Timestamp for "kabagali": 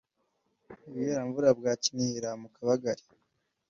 2.55-3.03